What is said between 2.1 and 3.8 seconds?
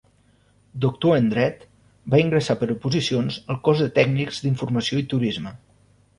va ingressar per oposició al